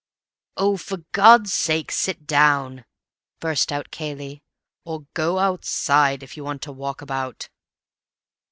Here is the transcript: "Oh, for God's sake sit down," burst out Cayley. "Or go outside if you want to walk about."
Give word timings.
"Oh, 0.57 0.77
for 0.77 1.03
God's 1.11 1.53
sake 1.53 1.91
sit 1.91 2.25
down," 2.25 2.85
burst 3.39 3.71
out 3.71 3.91
Cayley. 3.91 4.41
"Or 4.83 5.05
go 5.13 5.37
outside 5.37 6.23
if 6.23 6.35
you 6.35 6.43
want 6.43 6.63
to 6.63 6.71
walk 6.71 7.03
about." 7.03 7.49